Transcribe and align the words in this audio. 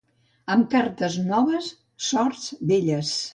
Amb 0.53 0.63
cartes 0.71 1.17
noves, 1.27 1.69
sorts 2.07 2.49
velles. 2.73 3.15